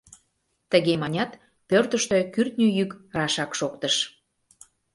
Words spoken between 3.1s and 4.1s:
рашак шоктыш.